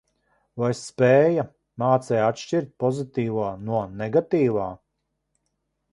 Vai 0.61 0.69
spēja, 0.79 1.43
mācēja 1.83 2.31
atšķirt 2.31 2.73
pozitīvo 2.85 3.47
no 3.69 3.83
negatīvā? 4.03 4.69